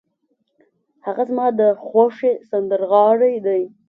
[1.05, 3.61] هغه زما د خوښې سندرغاړی دی.